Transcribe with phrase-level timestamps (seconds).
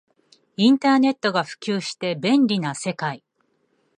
[0.57, 3.23] インターネットが普及して便利な世界